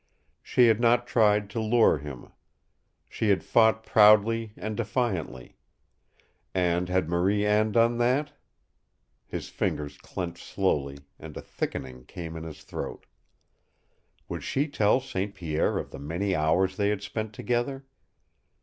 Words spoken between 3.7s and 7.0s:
proudly and defiantly. And